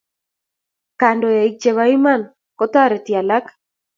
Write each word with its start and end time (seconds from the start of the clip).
Kandoik 0.99 1.53
chebo 1.61 1.83
iman 1.95 2.21
kotoreti 2.57 3.11
alak 3.21 3.45